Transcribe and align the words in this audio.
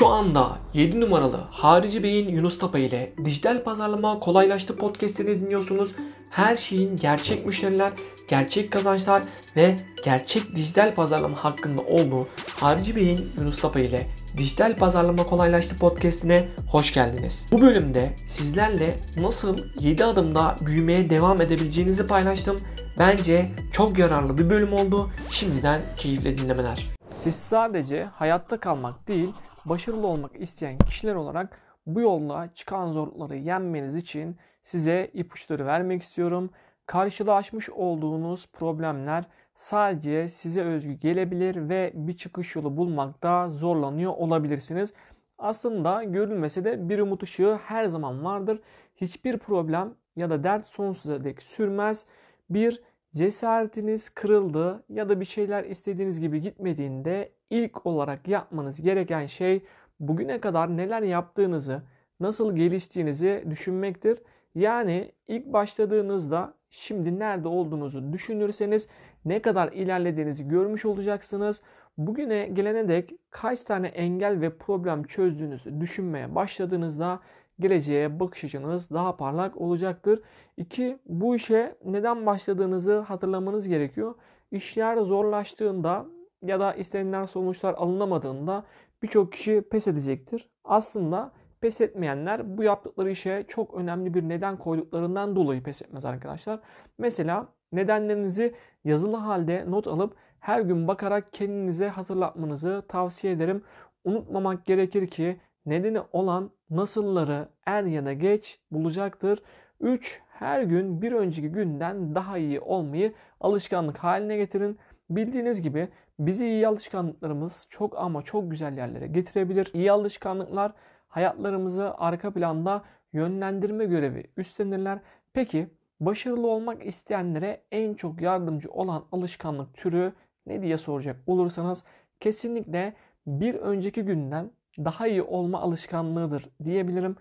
Şu 0.00 0.06
anda 0.06 0.58
7 0.74 1.00
numaralı 1.00 1.36
Harici 1.50 2.02
Bey'in 2.02 2.28
Yunus 2.28 2.58
Tapa 2.58 2.78
ile 2.78 3.12
Dijital 3.24 3.64
Pazarlama 3.64 4.20
Kolaylaştı 4.20 4.76
podcast'ini 4.76 5.40
dinliyorsunuz. 5.40 5.94
Her 6.30 6.54
şeyin 6.54 6.96
gerçek 6.96 7.46
müşteriler, 7.46 7.90
gerçek 8.28 8.70
kazançlar 8.70 9.22
ve 9.56 9.76
gerçek 10.04 10.56
dijital 10.56 10.94
pazarlama 10.94 11.44
hakkında 11.44 11.82
olduğu 11.82 12.28
Harici 12.56 12.96
Bey'in 12.96 13.30
Yunus 13.40 13.60
Tapa 13.60 13.80
ile 13.80 14.06
Dijital 14.36 14.76
Pazarlama 14.76 15.26
Kolaylaştı 15.26 15.76
podcast'ine 15.76 16.48
hoş 16.70 16.94
geldiniz. 16.94 17.46
Bu 17.52 17.60
bölümde 17.60 18.14
sizlerle 18.26 18.94
nasıl 19.20 19.58
7 19.80 20.04
adımda 20.04 20.56
büyümeye 20.66 21.10
devam 21.10 21.42
edebileceğinizi 21.42 22.06
paylaştım. 22.06 22.56
Bence 22.98 23.50
çok 23.72 23.98
yararlı 23.98 24.38
bir 24.38 24.50
bölüm 24.50 24.72
oldu. 24.72 25.10
Şimdiden 25.30 25.80
keyifle 25.96 26.38
dinlemeler. 26.38 26.86
Siz 27.10 27.34
sadece 27.34 28.04
hayatta 28.04 28.60
kalmak 28.60 29.08
değil, 29.08 29.30
başarılı 29.66 30.06
olmak 30.06 30.40
isteyen 30.40 30.78
kişiler 30.78 31.14
olarak 31.14 31.58
bu 31.86 32.00
yolda 32.00 32.48
çıkan 32.54 32.92
zorlukları 32.92 33.36
yenmeniz 33.36 33.96
için 33.96 34.36
size 34.62 35.10
ipuçları 35.14 35.66
vermek 35.66 36.02
istiyorum. 36.02 36.50
Karşılaşmış 36.86 37.70
olduğunuz 37.70 38.52
problemler 38.52 39.24
sadece 39.54 40.28
size 40.28 40.62
özgü 40.62 40.92
gelebilir 40.92 41.68
ve 41.68 41.92
bir 41.94 42.16
çıkış 42.16 42.56
yolu 42.56 42.76
bulmakta 42.76 43.48
zorlanıyor 43.48 44.12
olabilirsiniz. 44.12 44.92
Aslında 45.38 46.04
görülmese 46.04 46.64
de 46.64 46.88
bir 46.88 46.98
umut 46.98 47.22
ışığı 47.22 47.58
her 47.64 47.86
zaman 47.86 48.24
vardır. 48.24 48.60
Hiçbir 48.96 49.38
problem 49.38 49.94
ya 50.16 50.30
da 50.30 50.44
dert 50.44 50.66
sonsuza 50.66 51.24
dek 51.24 51.42
sürmez. 51.42 52.06
Bir 52.50 52.82
cesaretiniz 53.14 54.08
kırıldı 54.08 54.84
ya 54.88 55.08
da 55.08 55.20
bir 55.20 55.24
şeyler 55.24 55.64
istediğiniz 55.64 56.20
gibi 56.20 56.40
gitmediğinde 56.40 57.32
ilk 57.50 57.86
olarak 57.86 58.28
yapmanız 58.28 58.82
gereken 58.82 59.26
şey 59.26 59.64
bugüne 60.00 60.40
kadar 60.40 60.76
neler 60.76 61.02
yaptığınızı, 61.02 61.82
nasıl 62.20 62.56
geliştiğinizi 62.56 63.44
düşünmektir. 63.50 64.18
Yani 64.54 65.12
ilk 65.28 65.46
başladığınızda 65.46 66.54
şimdi 66.70 67.18
nerede 67.18 67.48
olduğunuzu 67.48 68.12
düşünürseniz 68.12 68.88
ne 69.24 69.42
kadar 69.42 69.72
ilerlediğinizi 69.72 70.48
görmüş 70.48 70.84
olacaksınız. 70.84 71.62
Bugüne 71.98 72.46
gelene 72.46 72.88
dek 72.88 73.12
kaç 73.30 73.62
tane 73.62 73.88
engel 73.88 74.40
ve 74.40 74.56
problem 74.56 75.04
çözdüğünüzü 75.04 75.80
düşünmeye 75.80 76.34
başladığınızda 76.34 77.20
geleceğe 77.60 78.20
bakış 78.20 78.44
açınız 78.44 78.90
daha 78.90 79.16
parlak 79.16 79.56
olacaktır. 79.56 80.22
2. 80.56 80.98
Bu 81.06 81.36
işe 81.36 81.76
neden 81.84 82.26
başladığınızı 82.26 82.98
hatırlamanız 82.98 83.68
gerekiyor. 83.68 84.14
İşler 84.50 84.96
zorlaştığında 84.96 86.06
ya 86.42 86.60
da 86.60 86.74
istenilen 86.74 87.24
sonuçlar 87.24 87.74
alınamadığında 87.74 88.64
birçok 89.02 89.32
kişi 89.32 89.62
pes 89.70 89.88
edecektir. 89.88 90.48
Aslında 90.64 91.32
pes 91.60 91.80
etmeyenler 91.80 92.58
bu 92.58 92.62
yaptıkları 92.62 93.10
işe 93.10 93.44
çok 93.48 93.74
önemli 93.74 94.14
bir 94.14 94.28
neden 94.28 94.56
koyduklarından 94.56 95.36
dolayı 95.36 95.62
pes 95.62 95.82
etmez 95.82 96.04
arkadaşlar. 96.04 96.60
Mesela 96.98 97.46
nedenlerinizi 97.72 98.54
yazılı 98.84 99.16
halde 99.16 99.64
not 99.68 99.86
alıp 99.86 100.16
her 100.40 100.60
gün 100.60 100.88
bakarak 100.88 101.32
kendinize 101.32 101.88
hatırlatmanızı 101.88 102.82
tavsiye 102.88 103.32
ederim. 103.32 103.62
Unutmamak 104.04 104.66
gerekir 104.66 105.06
ki 105.06 105.40
nedeni 105.66 106.00
olan 106.12 106.50
nasılları 106.70 107.48
er 107.66 107.84
ya 107.84 108.04
da 108.04 108.12
geç 108.12 108.60
bulacaktır. 108.70 109.42
3. 109.80 110.22
Her 110.28 110.62
gün 110.62 111.02
bir 111.02 111.12
önceki 111.12 111.48
günden 111.48 112.14
daha 112.14 112.38
iyi 112.38 112.60
olmayı 112.60 113.12
alışkanlık 113.40 113.98
haline 113.98 114.36
getirin. 114.36 114.78
Bildiğiniz 115.10 115.62
gibi 115.62 115.88
bizi 116.18 116.46
iyi 116.46 116.68
alışkanlıklarımız 116.68 117.66
çok 117.70 117.98
ama 117.98 118.22
çok 118.22 118.50
güzel 118.50 118.76
yerlere 118.76 119.06
getirebilir. 119.06 119.70
İyi 119.74 119.92
alışkanlıklar 119.92 120.72
hayatlarımızı 121.08 121.94
arka 121.98 122.32
planda 122.32 122.84
yönlendirme 123.12 123.84
görevi 123.84 124.24
üstlenirler. 124.36 124.98
Peki 125.32 125.68
başarılı 126.00 126.46
olmak 126.46 126.86
isteyenlere 126.86 127.62
en 127.72 127.94
çok 127.94 128.20
yardımcı 128.20 128.70
olan 128.70 129.04
alışkanlık 129.12 129.74
türü 129.74 130.12
ne 130.46 130.62
diye 130.62 130.78
soracak 130.78 131.16
olursanız 131.26 131.84
kesinlikle 132.20 132.94
bir 133.26 133.54
önceki 133.54 134.02
günden 134.02 134.50
daha 134.78 135.06
iyi 135.06 135.22
olma 135.22 135.60
alışkanlığıdır 135.60 136.44
diyebilirim. 136.64 137.16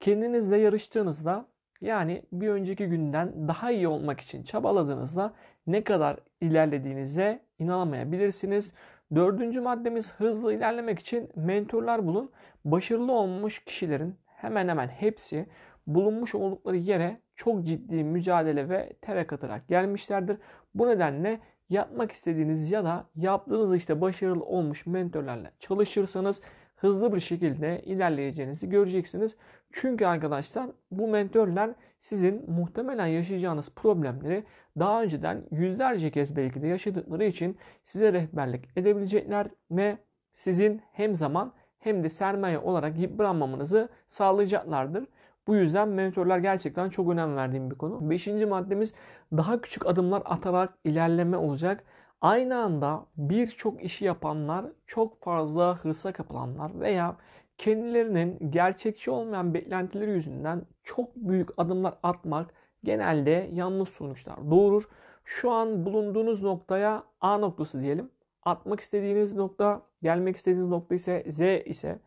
Kendinizle 0.00 0.56
yarıştığınızda 0.56 1.46
yani 1.80 2.22
bir 2.32 2.48
önceki 2.48 2.86
günden 2.86 3.48
daha 3.48 3.70
iyi 3.70 3.88
olmak 3.88 4.20
için 4.20 4.42
çabaladığınızda 4.42 5.32
ne 5.66 5.84
kadar 5.84 6.16
ilerlediğinize 6.40 7.42
inanamayabilirsiniz. 7.58 8.72
Dördüncü 9.14 9.60
maddemiz 9.60 10.14
hızlı 10.14 10.54
ilerlemek 10.54 10.98
için 10.98 11.30
mentorlar 11.36 12.06
bulun. 12.06 12.30
Başarılı 12.64 13.12
olmuş 13.12 13.64
kişilerin 13.64 14.14
hemen 14.26 14.68
hemen 14.68 14.88
hepsi 14.88 15.46
bulunmuş 15.86 16.34
oldukları 16.34 16.76
yere 16.76 17.20
çok 17.36 17.64
ciddi 17.64 18.04
mücadele 18.04 18.68
ve 18.68 18.92
ter 19.00 19.16
akıtarak 19.16 19.68
gelmişlerdir. 19.68 20.36
Bu 20.74 20.88
nedenle 20.88 21.40
yapmak 21.68 22.12
istediğiniz 22.12 22.70
ya 22.70 22.84
da 22.84 23.06
yaptığınız 23.16 23.76
işte 23.76 24.00
başarılı 24.00 24.44
olmuş 24.44 24.86
mentorlarla 24.86 25.50
çalışırsanız 25.58 26.42
hızlı 26.82 27.14
bir 27.14 27.20
şekilde 27.20 27.82
ilerleyeceğinizi 27.82 28.68
göreceksiniz. 28.68 29.36
Çünkü 29.72 30.06
arkadaşlar 30.06 30.66
bu 30.90 31.08
mentörler 31.08 31.70
sizin 31.98 32.50
muhtemelen 32.50 33.06
yaşayacağınız 33.06 33.74
problemleri 33.74 34.44
daha 34.78 35.02
önceden 35.02 35.42
yüzlerce 35.50 36.10
kez 36.10 36.36
belki 36.36 36.62
de 36.62 36.66
yaşadıkları 36.66 37.24
için 37.24 37.56
size 37.82 38.12
rehberlik 38.12 38.68
edebilecekler 38.76 39.46
ve 39.70 39.98
sizin 40.32 40.82
hem 40.92 41.14
zaman 41.14 41.52
hem 41.78 42.04
de 42.04 42.08
sermaye 42.08 42.58
olarak 42.58 42.98
yıpranmamanızı 42.98 43.88
sağlayacaklardır. 44.06 45.04
Bu 45.46 45.56
yüzden 45.56 45.88
mentorlar 45.88 46.38
gerçekten 46.38 46.88
çok 46.88 47.10
önem 47.10 47.36
verdiğim 47.36 47.70
bir 47.70 47.76
konu. 47.76 48.10
Beşinci 48.10 48.46
maddemiz 48.46 48.94
daha 49.32 49.60
küçük 49.60 49.86
adımlar 49.86 50.22
atarak 50.24 50.78
ilerleme 50.84 51.36
olacak. 51.36 51.84
Aynı 52.22 52.58
anda 52.58 53.06
birçok 53.16 53.84
işi 53.84 54.04
yapanlar, 54.04 54.66
çok 54.86 55.22
fazla 55.22 55.76
hırsa 55.76 56.12
kapılanlar 56.12 56.80
veya 56.80 57.16
kendilerinin 57.58 58.50
gerçekçi 58.50 59.10
olmayan 59.10 59.54
beklentileri 59.54 60.10
yüzünden 60.10 60.62
çok 60.84 61.16
büyük 61.16 61.48
adımlar 61.56 61.94
atmak 62.02 62.54
genelde 62.84 63.50
yanlış 63.52 63.88
sonuçlar 63.88 64.50
doğurur. 64.50 64.82
Şu 65.24 65.50
an 65.50 65.86
bulunduğunuz 65.86 66.42
noktaya 66.42 67.04
A 67.20 67.38
noktası 67.38 67.80
diyelim. 67.80 68.10
Atmak 68.42 68.80
istediğiniz 68.80 69.36
nokta, 69.36 69.82
gelmek 70.02 70.36
istediğiniz 70.36 70.68
nokta 70.68 70.94
ise 70.94 71.24
Z 71.26 71.40
ise 71.66 71.98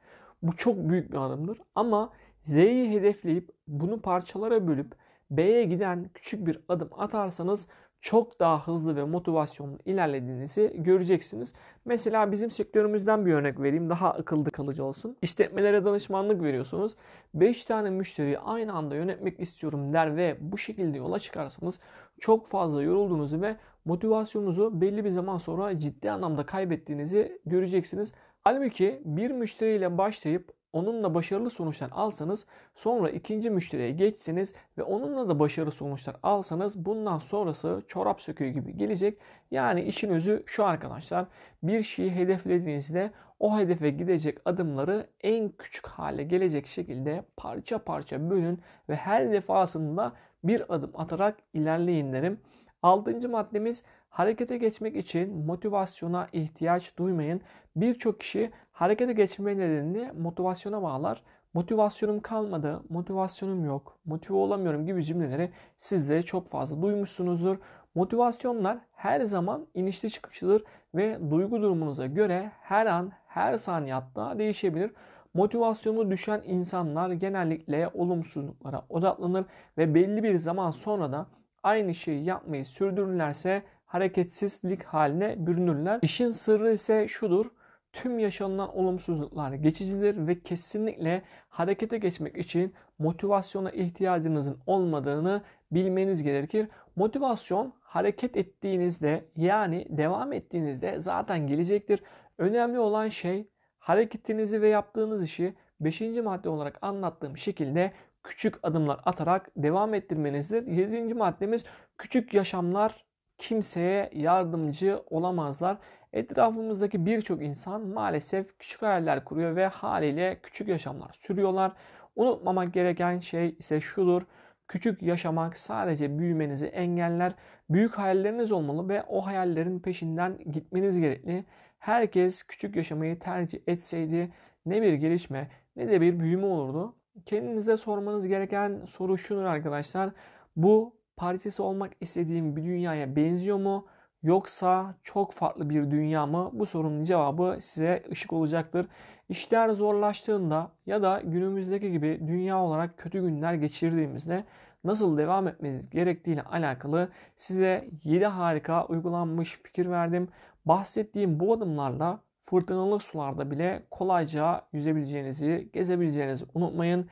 bu 0.43 0.55
çok 0.55 0.77
büyük 0.77 1.11
bir 1.11 1.17
adımdır. 1.17 1.61
Ama 1.75 2.09
Z'yi 2.41 2.91
hedefleyip 2.91 3.51
bunu 3.67 4.01
parçalara 4.01 4.67
bölüp 4.67 4.95
B'ye 5.31 5.63
giden 5.63 6.09
küçük 6.13 6.47
bir 6.47 6.59
adım 6.69 6.89
atarsanız 6.97 7.67
çok 8.05 8.39
daha 8.39 8.67
hızlı 8.67 8.95
ve 8.95 9.03
motivasyonlu 9.03 9.77
ilerlediğinizi 9.85 10.73
göreceksiniz. 10.77 11.53
Mesela 11.85 12.31
bizim 12.31 12.51
sektörümüzden 12.51 13.25
bir 13.25 13.33
örnek 13.33 13.59
vereyim 13.59 13.89
daha 13.89 14.13
akılda 14.13 14.49
kalıcı 14.49 14.83
olsun. 14.83 15.17
İşletmelere 15.21 15.85
danışmanlık 15.85 16.43
veriyorsunuz. 16.43 16.95
5 17.33 17.65
tane 17.65 17.89
müşteriyi 17.89 18.39
aynı 18.39 18.73
anda 18.73 18.95
yönetmek 18.95 19.39
istiyorum 19.39 19.93
der 19.93 20.17
ve 20.17 20.37
bu 20.39 20.57
şekilde 20.57 20.97
yola 20.97 21.19
çıkarsanız 21.19 21.79
çok 22.19 22.47
fazla 22.47 22.83
yorulduğunuzu 22.83 23.41
ve 23.41 23.55
motivasyonunuzu 23.85 24.81
belli 24.81 25.05
bir 25.05 25.09
zaman 25.09 25.37
sonra 25.37 25.79
ciddi 25.79 26.11
anlamda 26.11 26.45
kaybettiğinizi 26.45 27.41
göreceksiniz. 27.45 28.13
Halbuki 28.43 29.01
bir 29.05 29.31
müşteriyle 29.31 29.97
başlayıp 29.97 30.51
onunla 30.75 31.13
başarılı 31.13 31.49
sonuçlar 31.49 31.89
alsanız 31.91 32.45
sonra 32.75 33.09
ikinci 33.09 33.49
müşteriye 33.49 33.91
geçsiniz 33.91 34.53
ve 34.77 34.83
onunla 34.83 35.29
da 35.29 35.39
başarılı 35.39 35.71
sonuçlar 35.71 36.15
alsanız 36.23 36.85
bundan 36.85 37.19
sonrası 37.19 37.81
çorap 37.87 38.21
söküğü 38.21 38.49
gibi 38.49 38.77
gelecek. 38.77 39.19
Yani 39.51 39.81
işin 39.81 40.09
özü 40.09 40.43
şu 40.45 40.65
arkadaşlar 40.65 41.25
bir 41.63 41.83
şeyi 41.83 42.11
hedeflediğinizde 42.11 43.11
o 43.39 43.57
hedefe 43.59 43.89
gidecek 43.89 44.37
adımları 44.45 45.07
en 45.21 45.49
küçük 45.49 45.87
hale 45.87 46.23
gelecek 46.23 46.67
şekilde 46.67 47.23
parça 47.37 47.77
parça 47.77 48.29
bölün 48.29 48.61
ve 48.89 48.95
her 48.95 49.31
defasında 49.31 50.13
bir 50.43 50.75
adım 50.75 50.91
atarak 50.93 51.37
ilerleyin 51.53 52.13
derim. 52.13 52.39
Altıncı 52.81 53.29
maddemiz 53.29 53.83
harekete 54.15 54.57
geçmek 54.57 54.95
için 54.95 55.45
motivasyona 55.45 56.27
ihtiyaç 56.33 56.97
duymayın. 56.97 57.41
Birçok 57.75 58.19
kişi 58.19 58.51
harekete 58.71 59.13
geçme 59.13 59.57
nedenini 59.57 60.11
motivasyona 60.11 60.83
bağlar. 60.83 61.23
Motivasyonum 61.53 62.19
kalmadı, 62.19 62.81
motivasyonum 62.89 63.65
yok, 63.65 63.97
motive 64.05 64.37
olamıyorum 64.37 64.85
gibi 64.85 65.05
cümleleri 65.05 65.51
siz 65.77 66.09
de 66.09 66.21
çok 66.21 66.49
fazla 66.49 66.81
duymuşsunuzdur. 66.81 67.57
Motivasyonlar 67.95 68.77
her 68.93 69.21
zaman 69.21 69.67
inişli 69.73 70.09
çıkışlıdır 70.09 70.63
ve 70.95 71.19
duygu 71.31 71.61
durumunuza 71.61 72.05
göre 72.05 72.51
her 72.61 72.85
an, 72.85 73.11
her 73.27 73.57
saniye 73.57 73.93
hatta 73.93 74.39
değişebilir. 74.39 74.91
Motivasyonu 75.33 76.11
düşen 76.11 76.41
insanlar 76.45 77.11
genellikle 77.11 77.89
olumsuzluklara 77.93 78.85
odaklanır 78.89 79.45
ve 79.77 79.95
belli 79.95 80.23
bir 80.23 80.37
zaman 80.37 80.71
sonra 80.71 81.11
da 81.11 81.25
aynı 81.63 81.93
şeyi 81.93 82.25
yapmayı 82.25 82.65
sürdürürlerse 82.65 83.63
hareketsizlik 83.95 84.83
haline 84.83 85.47
bürünürler. 85.47 85.99
İşin 86.01 86.31
sırrı 86.31 86.73
ise 86.73 87.07
şudur. 87.07 87.45
tüm 87.93 88.19
yaşanılan 88.19 88.77
olumsuzluklar 88.77 89.53
geçicidir 89.53 90.27
ve 90.27 90.39
kesinlikle 90.39 91.21
harekete 91.49 91.97
geçmek 91.97 92.37
için 92.37 92.73
motivasyona 92.99 93.71
ihtiyacınızın 93.71 94.57
olmadığını 94.65 95.41
bilmeniz 95.71 96.23
gerekir. 96.23 96.67
Motivasyon 96.95 97.73
hareket 97.81 98.37
ettiğinizde 98.37 99.25
yani 99.37 99.87
devam 99.89 100.33
ettiğinizde 100.33 100.99
zaten 100.99 101.47
gelecektir. 101.47 102.03
Önemli 102.37 102.79
olan 102.79 103.07
şey 103.07 103.47
hareketinizi 103.79 104.61
ve 104.61 104.67
yaptığınız 104.67 105.23
işi 105.23 105.53
5. 105.79 106.01
madde 106.01 106.49
olarak 106.49 106.77
anlattığım 106.81 107.37
şekilde 107.37 107.91
küçük 108.23 108.55
adımlar 108.63 108.99
atarak 109.05 109.51
devam 109.57 109.93
ettirmenizdir. 109.93 110.67
7. 110.67 111.13
maddemiz 111.13 111.65
küçük 111.97 112.33
yaşamlar 112.33 113.04
kimseye 113.37 114.09
yardımcı 114.13 115.03
olamazlar. 115.09 115.77
Etrafımızdaki 116.13 117.05
birçok 117.05 117.41
insan 117.41 117.87
maalesef 117.87 118.59
küçük 118.59 118.81
hayaller 118.81 119.25
kuruyor 119.25 119.55
ve 119.55 119.67
haliyle 119.67 120.39
küçük 120.43 120.67
yaşamlar 120.67 121.15
sürüyorlar. 121.21 121.71
Unutmamak 122.15 122.73
gereken 122.73 123.19
şey 123.19 123.55
ise 123.59 123.81
şudur. 123.81 124.21
Küçük 124.67 125.01
yaşamak 125.01 125.57
sadece 125.57 126.19
büyümenizi 126.19 126.65
engeller. 126.65 127.33
Büyük 127.69 127.97
hayalleriniz 127.97 128.51
olmalı 128.51 128.89
ve 128.89 129.03
o 129.03 129.25
hayallerin 129.25 129.79
peşinden 129.79 130.37
gitmeniz 130.51 130.99
gerekli. 130.99 131.45
Herkes 131.79 132.43
küçük 132.43 132.75
yaşamayı 132.75 133.19
tercih 133.19 133.59
etseydi 133.67 134.31
ne 134.65 134.81
bir 134.81 134.93
gelişme 134.93 135.49
ne 135.75 135.89
de 135.89 136.01
bir 136.01 136.19
büyüme 136.19 136.45
olurdu. 136.45 136.95
Kendinize 137.25 137.77
sormanız 137.77 138.27
gereken 138.27 138.85
soru 138.85 139.17
şudur 139.17 139.43
arkadaşlar. 139.43 140.09
Bu 140.55 140.95
parçası 141.17 141.63
olmak 141.63 141.91
istediğim 142.01 142.55
bir 142.55 142.63
dünyaya 142.63 143.15
benziyor 143.15 143.57
mu? 143.57 143.85
Yoksa 144.23 144.95
çok 145.03 145.33
farklı 145.33 145.69
bir 145.69 145.91
dünya 145.91 146.25
mı? 146.25 146.49
Bu 146.53 146.65
sorunun 146.65 147.03
cevabı 147.03 147.57
size 147.61 148.03
ışık 148.11 148.33
olacaktır. 148.33 148.87
İşler 149.29 149.69
zorlaştığında 149.69 150.71
ya 150.85 151.01
da 151.01 151.21
günümüzdeki 151.25 151.91
gibi 151.91 152.19
dünya 152.27 152.59
olarak 152.59 152.97
kötü 152.97 153.21
günler 153.21 153.53
geçirdiğimizde 153.53 154.45
nasıl 154.83 155.17
devam 155.17 155.47
etmeniz 155.47 155.89
gerektiğine 155.89 156.41
alakalı 156.41 157.09
size 157.35 157.89
7 158.03 158.25
harika 158.25 158.85
uygulanmış 158.85 159.59
fikir 159.63 159.85
verdim. 159.89 160.27
Bahsettiğim 160.65 161.39
bu 161.39 161.53
adımlarla 161.53 162.19
fırtınalı 162.41 162.99
sularda 162.99 163.51
bile 163.51 163.83
kolayca 163.91 164.61
yüzebileceğinizi, 164.73 165.69
gezebileceğinizi 165.73 166.45
unutmayın. 166.53 167.09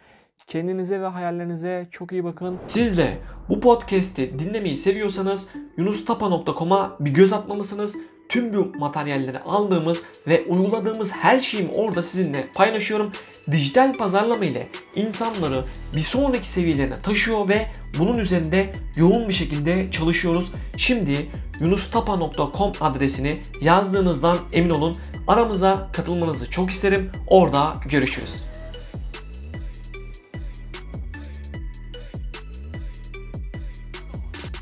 Kendinize 0.54 1.02
ve 1.02 1.08
hayallerinize 1.08 1.88
çok 1.92 2.12
iyi 2.12 2.24
bakın. 2.24 2.58
Siz 2.68 2.98
de 2.98 3.18
bu 3.50 3.60
podcast'i 3.60 4.40
dinlemeyi 4.40 4.76
seviyorsanız 4.76 5.48
yunustapa.com'a 5.78 6.98
bir 7.00 7.12
göz 7.12 7.34
atmalısınız. 7.34 7.96
Tüm 8.30 8.54
bu 8.54 8.72
materyalleri 8.80 9.40
aldığımız 9.40 10.04
ve 10.28 10.46
uyguladığımız 10.46 11.14
her 11.16 11.40
şeyimi 11.40 11.72
orada 11.72 12.04
sizinle 12.04 12.48
paylaşıyorum. 12.56 13.12
Dijital 13.52 13.94
pazarlama 13.94 14.46
ile 14.46 14.68
insanları 14.96 15.64
bir 15.96 16.02
sonraki 16.02 16.50
seviyelerine 16.50 16.94
taşıyor 16.94 17.50
ve 17.50 17.68
bunun 18.00 18.18
üzerinde 18.18 18.66
yoğun 18.96 19.28
bir 19.28 19.34
şekilde 19.34 19.92
çalışıyoruz. 19.92 20.52
Şimdi 20.78 21.30
yunustapa.com 21.60 22.72
adresini 22.82 23.34
yazdığınızdan 23.62 24.38
emin 24.54 24.70
olun. 24.70 24.96
Aramıza 25.28 25.92
katılmanızı 25.94 26.50
çok 26.50 26.72
isterim. 26.72 27.12
Orada 27.28 27.72
görüşürüz. 27.90 28.53